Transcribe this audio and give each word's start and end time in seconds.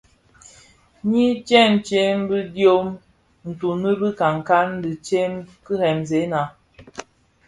Nyi 1.09 1.25
tsèntsé 1.47 2.01
bi 2.27 2.39
diom 2.55 2.87
tunun 3.59 3.93
bi 3.99 4.07
nkankan, 4.13 4.67
ti 4.81 4.91
ted 5.07 5.33
kiremzèna. 5.65 6.41